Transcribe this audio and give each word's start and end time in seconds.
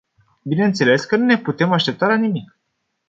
Bineînțeles 0.43 1.03
că 1.05 1.15
nu 1.15 1.25
ne 1.25 1.37
putem 1.37 1.71
aștepta 1.71 2.07
la 2.07 2.15
nimic. 2.15 2.57